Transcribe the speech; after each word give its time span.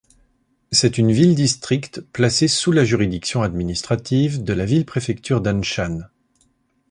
C'est 0.71 0.97
une 0.97 1.11
ville-district 1.11 2.01
placée 2.11 2.47
sous 2.47 2.71
la 2.71 2.83
juridiction 2.83 3.43
administrative 3.43 4.43
de 4.43 4.51
la 4.53 4.65
ville-préfecture 4.65 5.41
d'Anshan. 5.41 6.05